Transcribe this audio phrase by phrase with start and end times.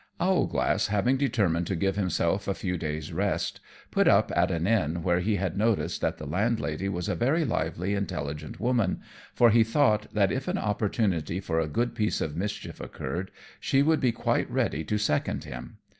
[0.19, 3.59] _Owlglass having determined to give himself a few days' rest,
[3.91, 7.45] put up at an inn where he had noticed that the landlady was a very
[7.45, 8.99] lively intelligent woman,
[9.35, 13.29] for he thought that if an opportunity for a good piece of mischief occurred,
[13.59, 15.77] she would be quite ready to second him.